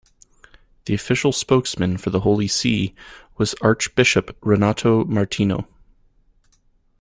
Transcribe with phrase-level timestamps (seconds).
[0.85, 2.95] The official spokesman for the Holy See
[3.37, 5.67] was archbishop Renato Martino.